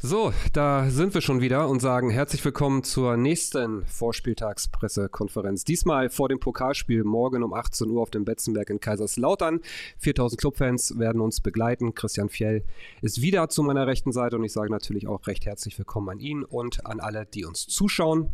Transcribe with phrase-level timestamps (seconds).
[0.00, 5.64] So, da sind wir schon wieder und sagen herzlich willkommen zur nächsten Vorspieltagspressekonferenz.
[5.64, 9.58] Diesmal vor dem Pokalspiel morgen um 18 Uhr auf dem Betzenberg in Kaiserslautern.
[9.98, 11.96] 4000 Clubfans werden uns begleiten.
[11.96, 12.64] Christian Fjell
[13.02, 16.20] ist wieder zu meiner rechten Seite und ich sage natürlich auch recht herzlich willkommen an
[16.20, 18.30] ihn und an alle, die uns zuschauen.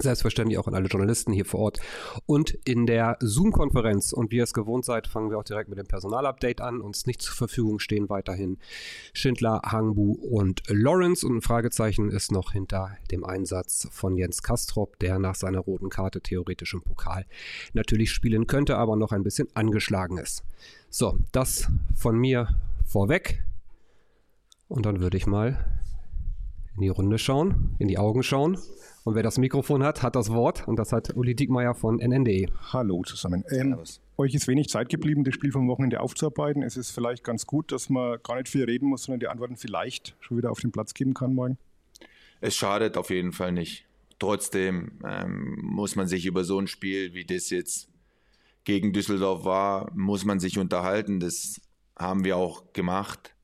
[0.00, 1.80] Selbstverständlich auch an alle Journalisten hier vor Ort
[2.24, 4.12] und in der Zoom-Konferenz.
[4.12, 6.80] Und wie ihr es gewohnt seid, fangen wir auch direkt mit dem Personalupdate an.
[6.80, 8.58] Uns nicht zur Verfügung stehen weiterhin
[9.12, 11.26] Schindler, Hangbu und Lawrence.
[11.26, 15.88] Und ein Fragezeichen ist noch hinter dem Einsatz von Jens Kastrop, der nach seiner roten
[15.88, 17.26] Karte theoretisch im Pokal
[17.72, 20.44] natürlich spielen könnte, aber noch ein bisschen angeschlagen ist.
[20.90, 22.48] So, das von mir
[22.86, 23.42] vorweg.
[24.68, 25.77] Und dann würde ich mal
[26.78, 28.56] in die Runde schauen, in die Augen schauen
[29.02, 30.68] und wer das Mikrofon hat, hat das Wort.
[30.68, 32.52] Und das hat Uli Diekmeyer von NNDE.
[32.72, 33.42] Hallo zusammen.
[33.50, 33.76] Ähm,
[34.16, 36.62] euch ist wenig Zeit geblieben, das Spiel vom Wochenende aufzuarbeiten.
[36.62, 39.56] Es ist vielleicht ganz gut, dass man gar nicht viel reden muss, sondern die Antworten
[39.56, 41.58] vielleicht schon wieder auf den Platz geben kann morgen.
[42.40, 43.86] Es schadet auf jeden Fall nicht.
[44.20, 47.88] Trotzdem ähm, muss man sich über so ein Spiel, wie das jetzt
[48.62, 51.18] gegen Düsseldorf war, muss man sich unterhalten.
[51.18, 51.60] Das
[51.98, 53.34] haben wir auch gemacht.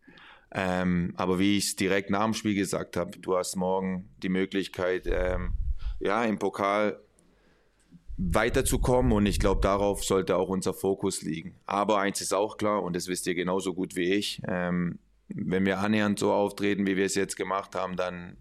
[0.55, 4.29] Ähm, aber wie ich es direkt nach dem Spiel gesagt habe, du hast morgen die
[4.29, 5.55] Möglichkeit, ähm,
[5.99, 7.01] ja, im Pokal
[8.17, 11.57] weiterzukommen und ich glaube, darauf sollte auch unser Fokus liegen.
[11.67, 15.67] Aber eins ist auch klar und das wisst ihr genauso gut wie ich, ähm, wenn
[15.67, 18.37] wir annähernd so auftreten, wie wir es jetzt gemacht haben, dann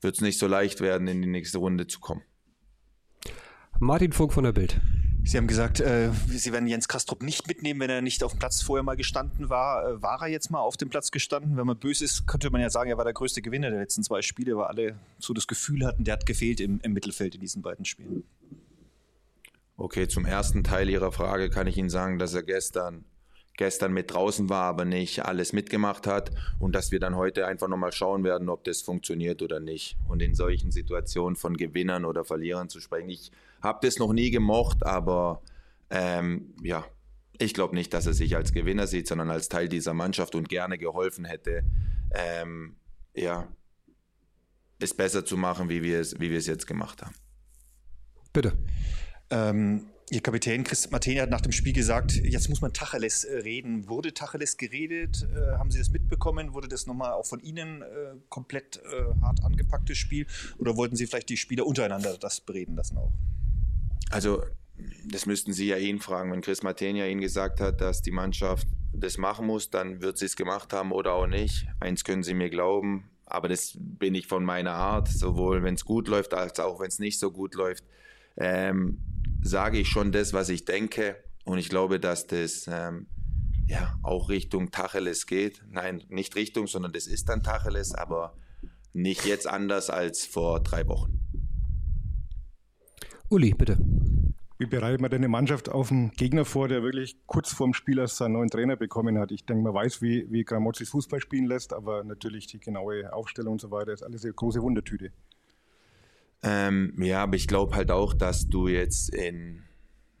[0.00, 2.22] wird es nicht so leicht werden, in die nächste Runde zu kommen.
[3.80, 4.80] Martin Funk von der Bild.
[5.28, 8.38] Sie haben gesagt, äh, Sie werden Jens Kastrop nicht mitnehmen, wenn er nicht auf dem
[8.38, 9.86] Platz vorher mal gestanden war.
[9.86, 11.58] Äh, war er jetzt mal auf dem Platz gestanden?
[11.58, 14.02] Wenn man böse ist, könnte man ja sagen, er war der größte Gewinner der letzten
[14.02, 17.42] zwei Spiele, weil alle so das Gefühl hatten, der hat gefehlt im, im Mittelfeld in
[17.42, 18.24] diesen beiden Spielen.
[19.76, 23.04] Okay, zum ersten Teil Ihrer Frage kann ich Ihnen sagen, dass er gestern
[23.58, 27.68] gestern mit draußen war, aber nicht alles mitgemacht hat und dass wir dann heute einfach
[27.68, 29.96] nochmal schauen werden, ob das funktioniert oder nicht.
[30.08, 33.10] Und in solchen Situationen von Gewinnern oder Verlierern zu sprechen.
[33.10, 35.42] Ich habe das noch nie gemocht, aber
[35.90, 36.84] ähm, ja,
[37.38, 40.48] ich glaube nicht, dass er sich als Gewinner sieht, sondern als Teil dieser Mannschaft und
[40.48, 41.64] gerne geholfen hätte,
[42.12, 42.76] ähm,
[43.14, 43.48] ja,
[44.80, 47.14] es besser zu machen, wie wir es, wie wir es jetzt gemacht haben.
[48.32, 48.56] Bitte.
[49.30, 53.40] Ähm, Ihr Kapitän Chris Martini hat nach dem Spiel gesagt, jetzt muss man Tacheles äh,
[53.40, 53.88] reden.
[53.88, 55.28] Wurde Tacheles geredet?
[55.34, 56.54] Äh, haben Sie das mitbekommen?
[56.54, 60.26] Wurde das nochmal auch von Ihnen äh, komplett äh, hart angepacktes Spiel?
[60.56, 63.12] Oder wollten Sie vielleicht die Spieler untereinander das bereden lassen auch?
[64.10, 64.42] Also,
[65.04, 66.32] das müssten Sie ja ihn fragen.
[66.32, 70.26] Wenn Chris Martini Ihnen gesagt hat, dass die Mannschaft das machen muss, dann wird sie
[70.26, 71.66] es gemacht haben oder auch nicht.
[71.80, 75.84] Eins können Sie mir glauben, aber das bin ich von meiner Art, sowohl wenn es
[75.84, 77.84] gut läuft, als auch wenn es nicht so gut läuft.
[78.36, 78.98] Ähm,
[79.42, 81.16] sage ich schon das, was ich denke.
[81.44, 83.06] Und ich glaube, dass das ähm,
[83.66, 85.62] ja auch Richtung Tacheles geht.
[85.70, 88.36] Nein, nicht Richtung, sondern das ist dann Tacheles, aber
[88.92, 91.20] nicht jetzt anders als vor drei Wochen.
[93.30, 93.78] Uli, bitte.
[94.58, 97.98] Wie bereitet man denn eine Mannschaft auf einen Gegner vor, der wirklich kurz vorm Spiel
[97.98, 99.30] erst seinen neuen Trainer bekommen hat?
[99.30, 103.52] Ich denke, man weiß, wie, wie Gramozis Fußball spielen lässt, aber natürlich die genaue Aufstellung
[103.52, 105.12] und so weiter ist alles eine große Wundertüte.
[106.42, 109.62] Ähm, ja, aber ich glaube halt auch, dass du jetzt in,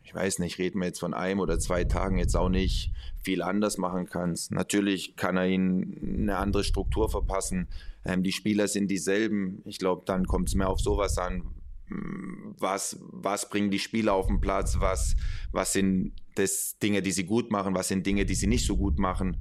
[0.04, 3.42] ich weiß nicht, reden wir jetzt von einem oder zwei Tagen jetzt auch nicht viel
[3.42, 4.52] anders machen kannst.
[4.52, 7.68] Natürlich kann er ihnen eine andere Struktur verpassen.
[8.04, 9.62] Ähm, die Spieler sind dieselben.
[9.64, 11.42] Ich glaube, dann kommt es mehr auf sowas an.
[11.90, 14.76] Was, was bringen die Spieler auf den Platz?
[14.78, 15.16] Was,
[15.52, 17.74] was sind das Dinge, die sie gut machen?
[17.74, 19.38] Was sind Dinge, die sie nicht so gut machen?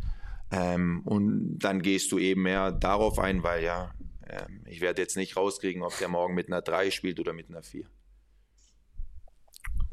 [0.52, 3.94] Ähm, und dann gehst du eben mehr darauf ein, weil ja,
[4.30, 7.50] ähm, ich werde jetzt nicht rauskriegen, ob der morgen mit einer 3 spielt oder mit
[7.50, 7.86] einer 4.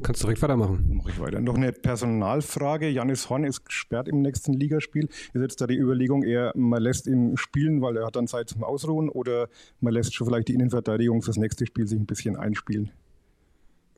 [0.02, 0.96] Kannst du direkt weitermachen.
[0.96, 1.40] Mache ich weiter.
[1.40, 2.88] Noch eine Personalfrage.
[2.88, 5.04] Janis Horn ist gesperrt im nächsten Ligaspiel.
[5.04, 8.48] Ist jetzt da die Überlegung eher, man lässt ihn spielen, weil er hat dann Zeit
[8.48, 9.48] zum Ausruhen oder
[9.80, 12.90] man lässt schon vielleicht die Innenverteidigung fürs nächste Spiel sich ein bisschen einspielen?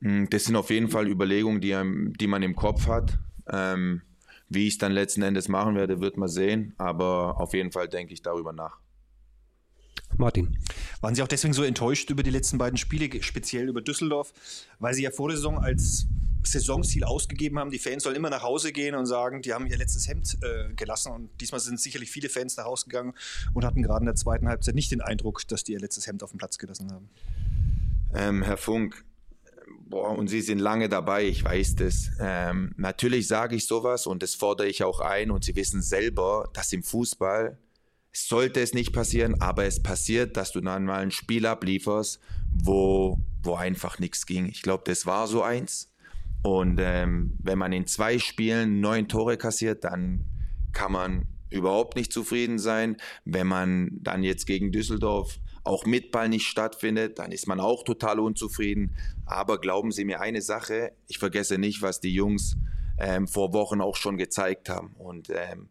[0.01, 1.75] Hm, das sind auf jeden Fall Überlegungen, die,
[2.19, 3.17] die man im Kopf hat.
[3.49, 4.01] Ähm,
[4.49, 6.73] wie ich es dann letzten Endes machen werde, wird man sehen.
[6.77, 8.77] Aber auf jeden Fall denke ich darüber nach.
[10.15, 10.57] Martin.
[11.01, 14.33] Waren Sie auch deswegen so enttäuscht über die letzten beiden Spiele, speziell über Düsseldorf,
[14.79, 16.07] weil Sie ja vor der Saison als
[16.47, 19.77] Saisonziel ausgegeben haben, die Fans sollen immer nach Hause gehen und sagen, die haben ihr
[19.77, 23.13] letztes Hemd äh, gelassen und diesmal sind sicherlich viele Fans nach Hause gegangen
[23.53, 26.23] und hatten gerade in der zweiten Halbzeit nicht den Eindruck, dass die ihr letztes Hemd
[26.23, 27.09] auf dem Platz gelassen haben.
[28.13, 29.03] Ähm, Herr Funk,
[29.81, 32.11] boah, und Sie sind lange dabei, ich weiß das.
[32.19, 36.49] Ähm, natürlich sage ich sowas und das fordere ich auch ein und Sie wissen selber,
[36.53, 37.57] dass im Fußball
[38.25, 42.19] sollte es nicht passieren, aber es passiert, dass du dann mal ein Spiel ablieferst,
[42.53, 44.47] wo, wo einfach nichts ging.
[44.47, 45.91] Ich glaube, das war so eins.
[46.43, 50.25] Und ähm, wenn man in zwei Spielen neun Tore kassiert, dann
[50.71, 52.97] kann man überhaupt nicht zufrieden sein.
[53.25, 57.83] Wenn man dann jetzt gegen Düsseldorf auch mit Ball nicht stattfindet, dann ist man auch
[57.83, 58.95] total unzufrieden.
[59.25, 62.57] Aber glauben Sie mir eine Sache, ich vergesse nicht, was die Jungs
[62.97, 64.95] ähm, vor Wochen auch schon gezeigt haben.
[64.97, 65.69] Und ähm,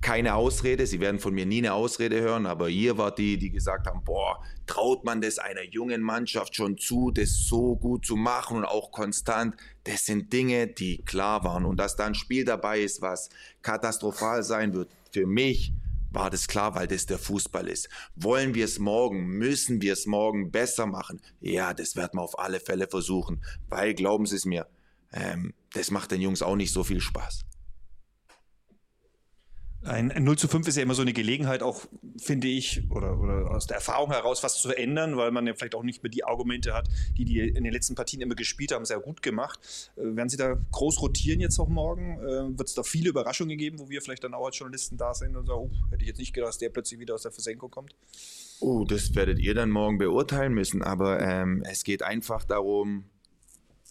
[0.00, 3.50] keine Ausrede, Sie werden von mir nie eine Ausrede hören, aber ihr wart die, die
[3.50, 8.16] gesagt haben, boah, traut man das einer jungen Mannschaft schon zu, das so gut zu
[8.16, 9.56] machen und auch konstant.
[9.84, 11.64] Das sind Dinge, die klar waren.
[11.64, 13.28] Und dass da ein Spiel dabei ist, was
[13.62, 15.72] katastrophal sein wird, für mich
[16.12, 17.88] war das klar, weil das der Fußball ist.
[18.16, 21.20] Wollen wir es morgen, müssen wir es morgen besser machen?
[21.40, 24.66] Ja, das werden wir auf alle Fälle versuchen, weil glauben Sie es mir,
[25.12, 27.44] ähm, das macht den Jungs auch nicht so viel Spaß.
[29.82, 31.86] Ein, ein 0 zu 5 ist ja immer so eine Gelegenheit, auch
[32.18, 35.74] finde ich, oder, oder aus der Erfahrung heraus was zu ändern, weil man ja vielleicht
[35.74, 38.84] auch nicht mehr die Argumente hat, die die in den letzten Partien immer gespielt haben,
[38.84, 39.58] sehr gut gemacht.
[39.96, 42.18] Äh, werden Sie da groß rotieren jetzt auch morgen?
[42.20, 45.14] Äh, Wird es da viele Überraschungen geben, wo wir vielleicht dann auch als Journalisten da
[45.14, 47.32] sind und sagen, oh, hätte ich jetzt nicht gedacht, dass der plötzlich wieder aus der
[47.32, 47.94] Versenkung kommt?
[48.60, 53.04] Oh, das werdet ihr dann morgen beurteilen müssen, aber ähm, es geht einfach darum,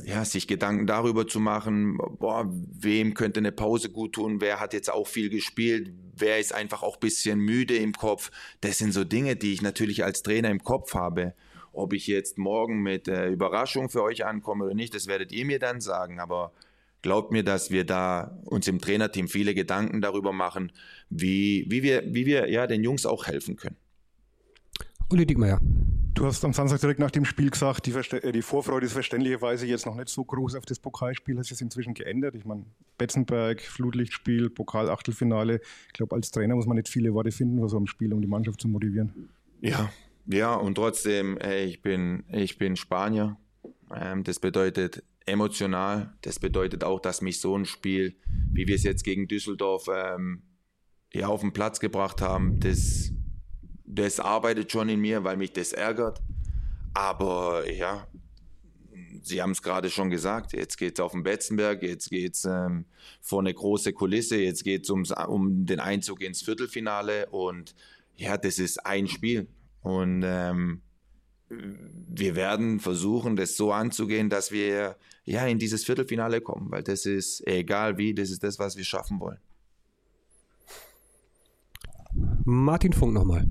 [0.04, 4.74] ja, sich Gedanken darüber zu machen, boah, wem könnte eine Pause gut tun, wer hat
[4.74, 8.32] jetzt auch viel gespielt, wer ist einfach auch ein bisschen müde im Kopf.
[8.62, 11.34] Das sind so Dinge, die ich natürlich als Trainer im Kopf habe.
[11.72, 15.46] Ob ich jetzt morgen mit äh, Überraschung für euch ankomme oder nicht, das werdet ihr
[15.46, 16.20] mir dann sagen.
[16.20, 16.52] Aber
[17.02, 20.72] glaubt mir, dass wir da uns im Trainerteam viele Gedanken darüber machen,
[21.10, 23.78] wie, wie, wir, wie wir ja, den Jungs auch helfen können.
[25.10, 25.60] Uli Dickmeyer.
[26.14, 29.66] Du hast am Samstag direkt nach dem Spiel gesagt, die, äh, die, Vorfreude ist verständlicherweise
[29.66, 31.38] jetzt noch nicht so groß auf das Pokalspiel.
[31.38, 32.36] Hat sich inzwischen geändert?
[32.36, 32.66] Ich meine,
[32.98, 35.62] Betzenberg, Flutlichtspiel, Pokal-Achtelfinale.
[35.88, 38.22] Ich glaube, als Trainer muss man nicht viele Worte finden für so ein Spiel, um
[38.22, 39.30] die Mannschaft zu motivieren.
[39.62, 39.90] Ja,
[40.26, 43.38] ja, und trotzdem, ey, ich, bin, ich bin Spanier.
[43.94, 46.14] Ähm, das bedeutet emotional.
[46.22, 48.16] Das bedeutet auch, dass mich so ein Spiel,
[48.52, 50.44] wie wir es jetzt gegen Düsseldorf ähm,
[51.14, 53.12] ja, auf den Platz gebracht haben, das
[53.90, 56.22] das arbeitet schon in mir, weil mich das ärgert.
[56.94, 58.08] Aber ja,
[59.22, 62.46] Sie haben es gerade schon gesagt, jetzt geht es auf den Betzenberg, jetzt geht es
[62.46, 62.86] ähm,
[63.20, 67.76] vor eine große Kulisse, jetzt geht es um den Einzug ins Viertelfinale und
[68.16, 69.48] ja, das ist ein Spiel.
[69.82, 70.82] Und ähm,
[71.50, 77.06] wir werden versuchen, das so anzugehen, dass wir ja in dieses Viertelfinale kommen, weil das
[77.06, 79.40] ist egal wie, das ist das, was wir schaffen wollen.
[82.46, 83.46] Martin Funk nochmal.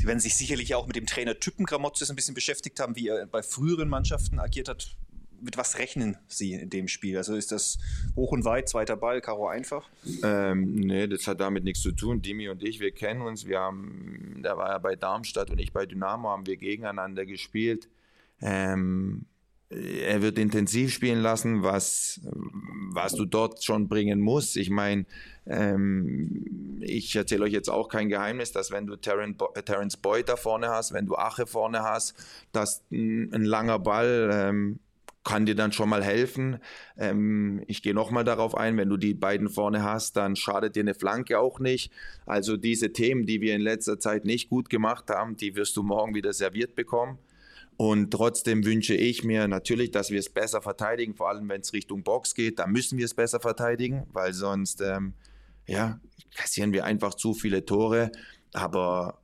[0.00, 3.08] Sie werden sich sicherlich auch mit dem Trainer Typen Gramotzes ein bisschen beschäftigt haben, wie
[3.08, 4.96] er bei früheren Mannschaften agiert hat.
[5.42, 7.18] Mit was rechnen Sie in dem Spiel?
[7.18, 7.76] Also ist das
[8.16, 9.90] hoch und weit, zweiter Ball, Karo einfach?
[10.22, 12.22] Ähm, nee, das hat damit nichts zu tun.
[12.22, 13.44] Dimi und ich, wir kennen uns.
[13.44, 17.90] Wir haben, da war er bei Darmstadt und ich bei Dynamo, haben wir gegeneinander gespielt.
[18.40, 19.26] Ähm,
[19.70, 24.56] er wird intensiv spielen lassen, was, was du dort schon bringen musst.
[24.56, 25.06] Ich meine,
[25.46, 30.68] ähm, ich erzähle euch jetzt auch kein Geheimnis, dass wenn du Terence Boyd da vorne
[30.68, 32.14] hast, wenn du Ache vorne hast,
[32.50, 34.80] dass ein, ein langer Ball ähm,
[35.22, 36.58] kann dir dann schon mal helfen.
[36.98, 40.80] Ähm, ich gehe nochmal darauf ein, wenn du die beiden vorne hast, dann schadet dir
[40.80, 41.92] eine Flanke auch nicht.
[42.26, 45.84] Also diese Themen, die wir in letzter Zeit nicht gut gemacht haben, die wirst du
[45.84, 47.18] morgen wieder serviert bekommen.
[47.80, 51.72] Und trotzdem wünsche ich mir natürlich, dass wir es besser verteidigen, vor allem wenn es
[51.72, 52.58] Richtung Box geht.
[52.58, 55.14] Da müssen wir es besser verteidigen, weil sonst ähm,
[55.66, 55.98] ja,
[56.36, 58.12] kassieren wir einfach zu viele Tore.
[58.52, 59.22] Aber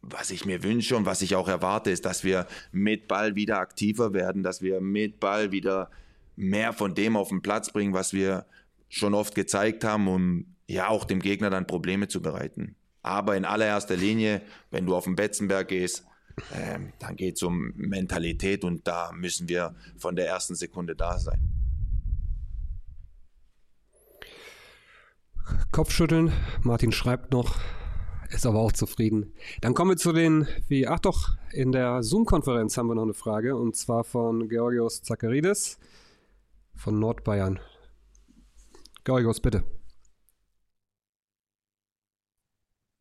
[0.00, 3.60] was ich mir wünsche und was ich auch erwarte, ist, dass wir mit Ball wieder
[3.60, 5.88] aktiver werden, dass wir mit Ball wieder
[6.34, 8.46] mehr von dem auf den Platz bringen, was wir
[8.88, 12.74] schon oft gezeigt haben, um ja auch dem Gegner dann Probleme zu bereiten.
[13.02, 16.04] Aber in allererster Linie, wenn du auf den Betzenberg gehst,
[16.54, 21.18] ähm, dann geht es um Mentalität und da müssen wir von der ersten Sekunde da
[21.18, 21.40] sein.
[25.70, 26.32] Kopfschütteln.
[26.62, 27.56] Martin schreibt noch,
[28.30, 29.34] ist aber auch zufrieden.
[29.60, 33.14] Dann kommen wir zu den, wie, ach doch, in der Zoom-Konferenz haben wir noch eine
[33.14, 35.78] Frage und zwar von Georgios Zakaridis
[36.74, 37.60] von Nordbayern.
[39.04, 39.64] Georgios, bitte.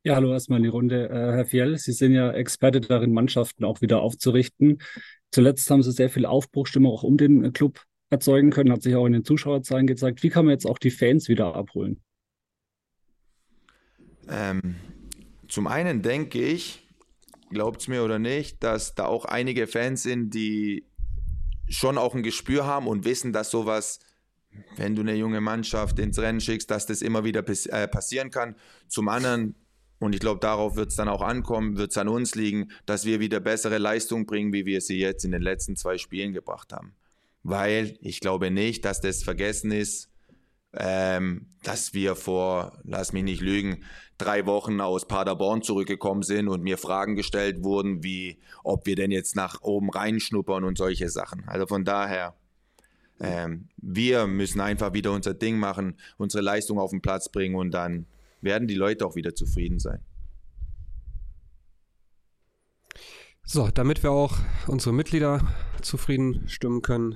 [0.03, 1.09] Ja, hallo erstmal in die Runde.
[1.09, 4.81] Äh, Herr Fjell, Sie sind ja Experte darin, Mannschaften auch wieder aufzurichten.
[5.29, 9.05] Zuletzt haben Sie sehr viel Aufbruchstimmung auch um den Club erzeugen können, hat sich auch
[9.05, 10.23] in den Zuschauerzahlen gezeigt.
[10.23, 12.01] Wie kann man jetzt auch die Fans wieder abholen?
[14.27, 14.75] Ähm,
[15.47, 16.87] zum einen denke ich,
[17.51, 20.87] glaubt es mir oder nicht, dass da auch einige Fans sind, die
[21.69, 23.99] schon auch ein Gespür haben und wissen, dass sowas,
[24.77, 28.55] wenn du eine junge Mannschaft ins Rennen schickst, dass das immer wieder äh, passieren kann.
[28.87, 29.55] Zum anderen
[30.01, 33.05] und ich glaube, darauf wird es dann auch ankommen, wird es an uns liegen, dass
[33.05, 36.73] wir wieder bessere Leistung bringen, wie wir sie jetzt in den letzten zwei Spielen gebracht
[36.73, 36.95] haben.
[37.43, 40.09] Weil ich glaube nicht, dass das vergessen ist,
[40.73, 43.83] ähm, dass wir vor, lass mich nicht lügen,
[44.17, 49.11] drei Wochen aus Paderborn zurückgekommen sind und mir Fragen gestellt wurden, wie ob wir denn
[49.11, 51.43] jetzt nach oben reinschnuppern und solche Sachen.
[51.45, 52.33] Also von daher,
[53.19, 57.69] ähm, wir müssen einfach wieder unser Ding machen, unsere Leistung auf den Platz bringen und
[57.69, 58.07] dann
[58.41, 60.03] werden die Leute auch wieder zufrieden sein.
[63.43, 65.41] So, damit wir auch unsere Mitglieder
[65.81, 67.15] zufrieden stimmen können,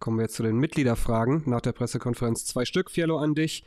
[0.00, 2.44] kommen wir jetzt zu den Mitgliederfragen nach der Pressekonferenz.
[2.44, 3.64] Zwei Stück, Fiello, an dich.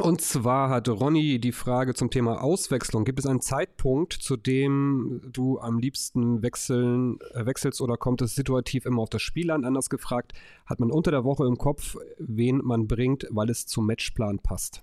[0.00, 3.04] Und zwar hat Ronny die Frage zum Thema Auswechslung.
[3.04, 8.34] Gibt es einen Zeitpunkt, zu dem du am liebsten wechseln, äh, wechselst oder kommt es
[8.34, 9.64] situativ immer auf das Spiel an?
[9.64, 10.34] Anders gefragt,
[10.66, 14.82] hat man unter der Woche im Kopf, wen man bringt, weil es zum Matchplan passt?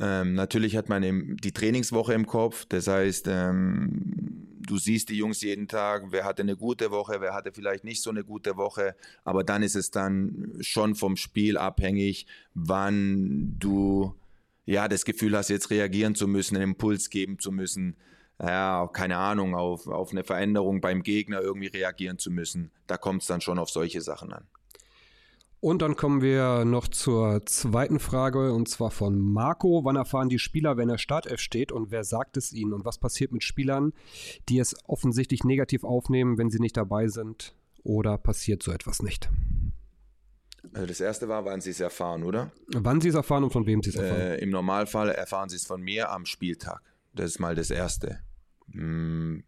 [0.00, 2.64] Ähm, natürlich hat man im, die Trainingswoche im Kopf.
[2.66, 7.34] Das heißt, ähm, du siehst die Jungs jeden Tag, wer hatte eine gute Woche, wer
[7.34, 8.96] hatte vielleicht nicht so eine gute Woche.
[9.24, 14.14] Aber dann ist es dann schon vom Spiel abhängig, wann du
[14.64, 17.96] ja das Gefühl hast, jetzt reagieren zu müssen, einen Impuls geben zu müssen.
[18.40, 22.70] Ja, keine Ahnung, auf, auf eine Veränderung beim Gegner irgendwie reagieren zu müssen.
[22.86, 24.46] Da kommt es dann schon auf solche Sachen an.
[25.60, 29.84] Und dann kommen wir noch zur zweiten Frage und zwar von Marco.
[29.84, 32.72] Wann erfahren die Spieler, wenn er Startelf steht und wer sagt es ihnen?
[32.72, 33.92] Und was passiert mit Spielern,
[34.48, 37.54] die es offensichtlich negativ aufnehmen, wenn sie nicht dabei sind?
[37.82, 39.28] Oder passiert so etwas nicht?
[40.72, 42.52] Also das erste war, wann sie es erfahren, oder?
[42.68, 44.20] Wann sie es erfahren und von wem sie es erfahren?
[44.20, 46.82] Äh, Im Normalfall erfahren sie es von mir am Spieltag.
[47.14, 48.20] Das ist mal das Erste.
[48.72, 49.44] Hm,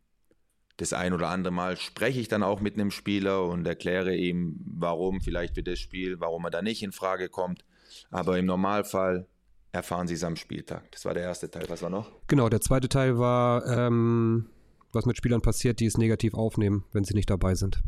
[0.83, 4.61] das ein oder andere Mal spreche ich dann auch mit einem Spieler und erkläre ihm,
[4.67, 7.65] warum vielleicht für das Spiel, warum er da nicht in Frage kommt.
[8.11, 9.27] Aber im Normalfall
[9.71, 10.91] erfahren sie es am Spieltag.
[10.91, 11.65] Das war der erste Teil.
[11.69, 12.11] Was war noch?
[12.27, 14.51] Genau, der zweite Teil war, ähm,
[14.93, 17.83] was mit Spielern passiert, die es negativ aufnehmen, wenn sie nicht dabei sind.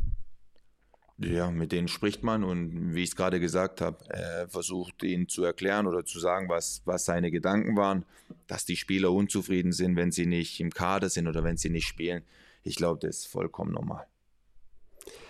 [1.19, 5.29] Ja, mit denen spricht man und wie ich es gerade gesagt habe, er versucht ihnen
[5.29, 8.05] zu erklären oder zu sagen, was, was seine Gedanken waren,
[8.49, 11.87] dass die Spieler unzufrieden sind, wenn sie nicht im Kader sind oder wenn sie nicht
[11.87, 12.25] spielen.
[12.65, 14.07] Ich glaube, das ist vollkommen normal.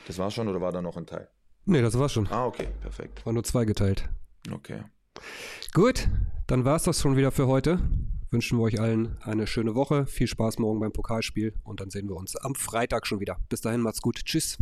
[0.06, 1.28] Das war schon oder war da noch ein Teil?
[1.66, 2.28] Nee, das war schon.
[2.28, 3.26] Ah, okay, perfekt.
[3.26, 4.08] War nur zweigeteilt.
[4.50, 4.84] Okay.
[5.72, 6.08] Gut,
[6.46, 7.80] dann war es das schon wieder für heute.
[8.30, 10.06] Wünschen wir euch allen eine schöne Woche.
[10.06, 13.38] Viel Spaß morgen beim Pokalspiel und dann sehen wir uns am Freitag schon wieder.
[13.48, 14.24] Bis dahin, macht's gut.
[14.24, 14.58] Tschüss.